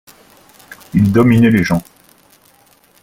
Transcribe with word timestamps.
Il 0.95 1.11
dominait 1.11 1.51
les 1.51 1.63
gens. 1.63 1.83